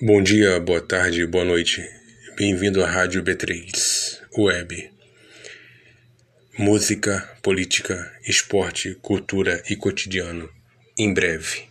[0.00, 1.84] Bom dia, boa tarde, boa noite.
[2.36, 4.92] Bem-vindo à Rádio B3 Web.
[6.56, 10.48] Música, política, esporte, cultura e cotidiano.
[10.96, 11.67] Em breve.